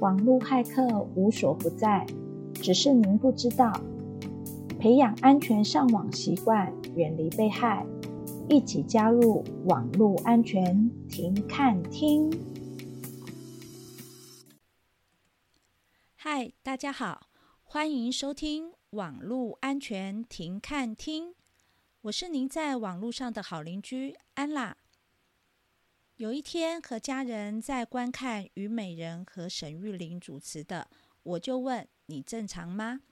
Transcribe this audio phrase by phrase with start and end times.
[0.00, 2.06] 网络骇客无所不在，
[2.54, 3.72] 只是您不知道。
[4.78, 7.84] 培养安全上网习惯，远离被害，
[8.48, 12.30] 一起加入网络安全停看听。
[16.14, 17.26] 嗨，大家好，
[17.64, 21.34] 欢迎收听网络安全停看听。
[22.02, 24.76] 我是您在网络上的好邻居安啦。
[26.18, 30.88] 有一天和家人在观看《虞美人》和沈玉玲主持的，
[31.22, 33.02] 我就问你正常吗？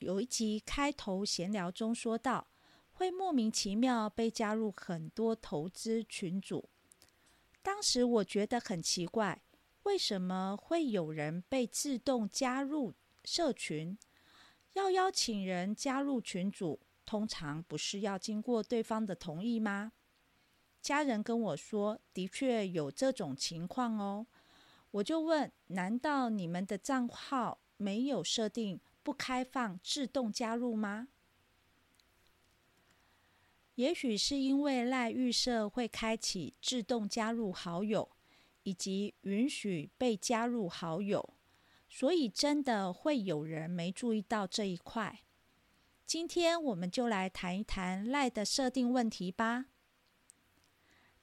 [0.00, 2.48] 有一集开头闲聊中说到，
[2.90, 6.68] 会莫名其妙被加入很多投资群组。
[7.62, 9.40] 当时我觉得很奇怪，
[9.84, 12.92] 为什么会有人被自动加入
[13.22, 13.96] 社群？
[14.72, 16.80] 要邀请人加入群组？
[17.06, 19.92] 通常不是要经过对方的同意吗？
[20.80, 24.26] 家人跟我说，的确有这种情况哦。
[24.92, 31.08] 我就问，难道你们的账号没有设定不开放自动加入吗？
[33.76, 38.10] 也许是因为赖预设会开启自动加入好友，
[38.64, 41.34] 以及允许被加入好友，
[41.88, 45.20] 所以真的会有人没注意到这一块。
[46.04, 49.66] 今天我们就来谈一谈赖的设定问题吧。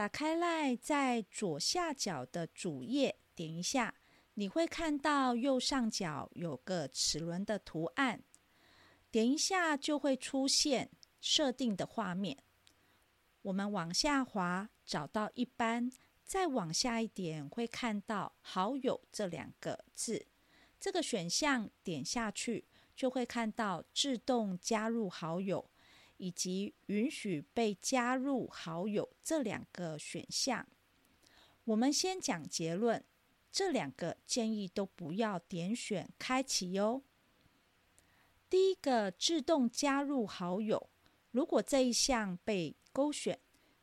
[0.00, 3.94] 打开赖，在左下角的主页点一下，
[4.32, 8.22] 你会看到右上角有个齿轮的图案，
[9.10, 12.42] 点一下就会出现设定的画面。
[13.42, 15.92] 我们往下滑，找到一般，
[16.24, 20.28] 再往下一点会看到好友这两个字，
[20.80, 22.66] 这个选项点下去。
[22.96, 25.70] 就会看到自动加入好友
[26.20, 30.66] 以及允许被加入好友这两个选项。
[31.64, 33.02] 我们先讲结论，
[33.50, 37.02] 这两个建议都不要点选开启哦。
[38.50, 40.90] 第一个，自动加入好友，
[41.30, 43.38] 如果这一项被勾选，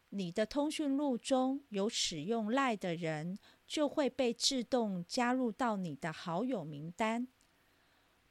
[0.10, 7.28] 你的通讯录中有使用 LINE 的人，就会被自动加入到你的好友名单。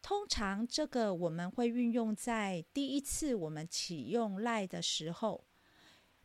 [0.07, 5.43] 通常这个我们会运用在第一次我们启用 LINE 的时候，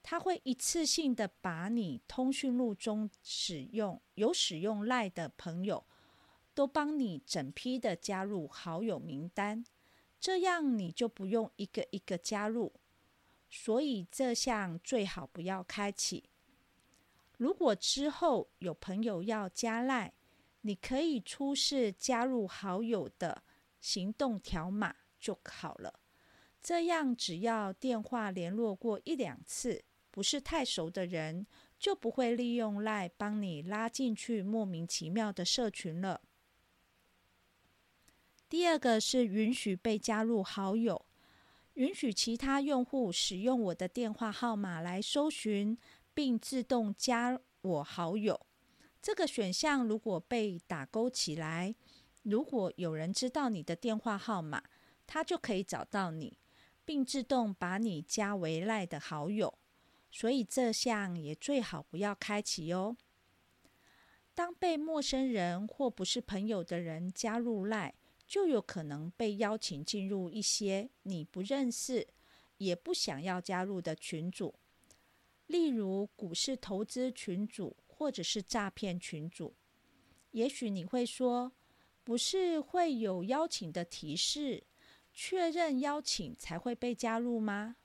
[0.03, 5.84] 它会一次性的把你通讯录中使用有使用 LINE 的朋友，
[6.53, 9.66] 都帮你整批的加入好友名单，
[10.19, 12.72] 这样你就不用一个一个加入，
[13.50, 16.30] 所以这项最好不要开启。
[17.40, 20.12] 如果之后有朋友要加 LINE，
[20.62, 23.42] 你可以出示加入好友的。
[23.81, 26.00] 行动条码就好了，
[26.62, 31.47] 这样只要电话联络过一两次，不是太熟的人，
[31.80, 36.22] 就不会利用 LINE 帮你拉进去莫名其妙的社群了。
[38.47, 41.06] 第二个是允许被加入好友，
[41.74, 45.75] 允许其他用户使用我的电话号码来搜寻
[46.13, 48.46] 并自动加我好友。
[49.02, 51.74] 这个选项如果被打勾起来。
[52.24, 54.64] 如果有人知道你的电话号码，
[55.08, 56.38] 他就可以找到你，
[56.86, 59.58] 并自动把你加为赖的好友。
[60.09, 62.98] 所以这项也最好不要开启哦。
[64.34, 67.94] 当被陌生人或不是朋友的人加入赖，
[68.28, 72.08] 就有可能被邀请进入一些你不认识
[72.58, 74.56] 也不想要加入的群组，
[75.48, 79.56] 例如股市投资群组或者是诈骗群组。
[80.31, 81.52] 也许你会说，
[82.03, 84.63] 不是会有邀请的提示，
[85.13, 87.75] 确认邀请才会被加入吗？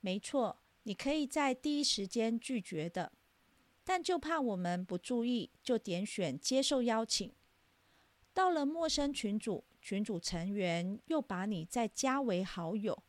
[0.00, 3.12] 没错，你可以在第一时间拒绝的，
[3.82, 7.32] 但就怕我们不注意，就点选接受邀请。
[8.32, 13.02] 到了陌生群组，群组成员又把你再加为好友，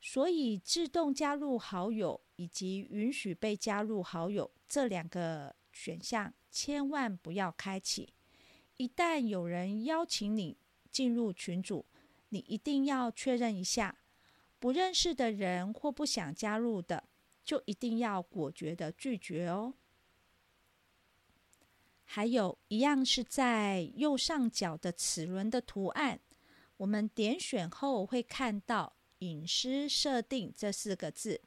[0.00, 8.12] 所以自动加入好友以及允许被加入好友这两个选项，千万不要开启。
[8.76, 10.56] 一旦有人邀请你
[10.90, 11.86] 进入群组，
[12.28, 13.96] 你一定要确认一下，
[14.58, 17.04] 不认识的人或不想加入的，
[17.44, 19.74] 就一定要果决的拒绝哦。
[22.04, 26.20] 还有一样是在右上角的齿轮的图案，
[26.76, 31.40] 我们点选后会看到“隐私设定”这四个字，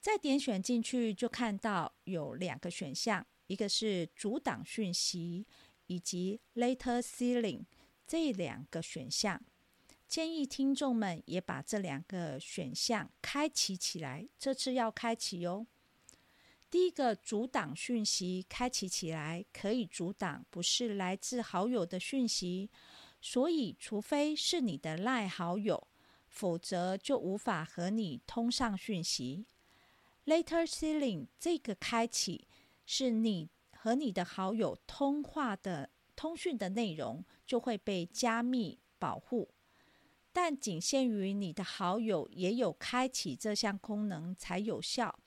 [0.00, 5.46] 再点选进去就看到有两个选项，一个是阻挡讯息。
[5.88, 7.64] 以及 Letter Ceiling
[8.06, 9.44] 这两个选项，
[10.06, 14.26] 建议听众们也把这两个选项开启起来。
[14.38, 15.66] 这次要开启哟。
[16.70, 22.70] 第一个阻挡讯息开启起来，可以阻挡不是来自好友的讯息，
[23.20, 25.88] 所以除非是你的赖好友，
[26.26, 29.46] 否则就无法和你通上讯息。
[30.26, 32.46] Letter Sealing 这个开启
[32.84, 33.48] 是你
[33.88, 39.48] 和你的好友通话的通讯的内容就会被加密保护，
[40.30, 45.18] 但仅限于你的好友也有开启这项功能才有效。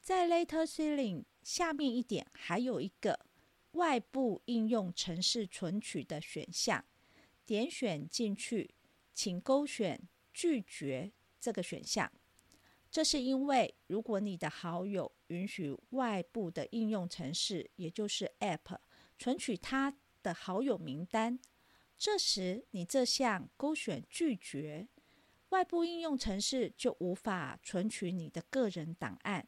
[0.00, 3.26] 在 Letter Sealing 下面一点，还有一个
[3.72, 6.84] 外部应用程式存取的选项，
[7.44, 8.72] 点选进去，
[9.12, 10.00] 请勾选
[10.32, 12.08] 拒绝这个选项。
[12.90, 18.78] 这是因为，如果你的好友允许外部的应用程式，也就是 App，
[19.18, 21.38] 存取他的好友名单，
[21.98, 24.88] 这时你这项勾选拒绝，
[25.50, 29.46] 外部应用程式就无法存取你的个人档案。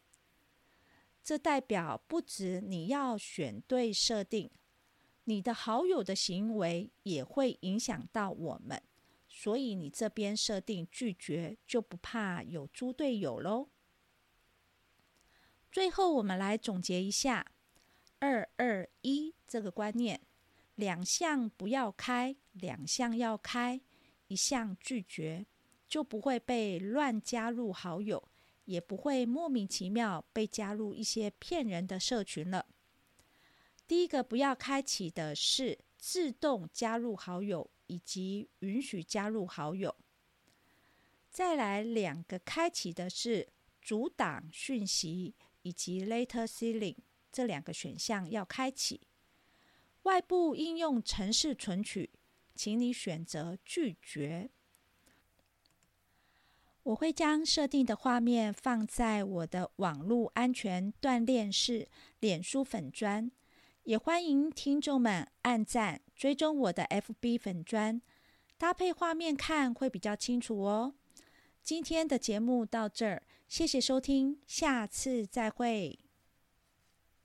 [1.25, 4.51] 这代表不止你要选对设定，
[5.25, 8.83] 你的好友的行为也会影响到我们，
[9.41, 13.69] 所以你这边设定拒绝就不怕有猪队友喽。
[15.71, 17.47] 最后，我们来总结一下
[18.19, 20.21] “二二一”这个观念：
[20.75, 23.81] 两项不要开，两项要开，
[24.27, 25.47] 一项拒绝，
[25.87, 28.29] 就不会被乱加入好友。
[28.65, 32.67] 也不会莫名其妙被加入一些骗人的社群了。
[33.87, 39.95] 第一个不要开启的是自动加入好友以及允许加入好友。
[41.31, 43.49] 再来两个开启的是
[43.83, 46.97] 阻挡讯息以及 Letter Sealing
[47.31, 49.03] 这两个选项要开启。
[50.05, 52.11] 外部应用程式存取，
[52.55, 54.51] 请你选择拒绝。
[56.85, 61.87] 我会将设定的画面放在我的网络安全锻炼室
[62.21, 63.31] 脸书粉专，
[63.89, 68.03] 也欢迎听众们按赞追踪我的 FB 粉砖，
[68.59, 70.93] 搭配画面看会比较清楚哦。
[71.63, 75.99] 今天的节目到这儿，谢谢收听，下次再会。